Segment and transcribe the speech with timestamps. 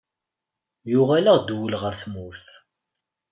[0.91, 2.47] Yuɣal-aɣ-d wul ɣer tmurt.